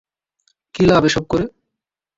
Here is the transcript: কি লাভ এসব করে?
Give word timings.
কি 0.75 0.83
লাভ 0.85 1.03
এসব 1.05 1.23
করে? 1.31 1.45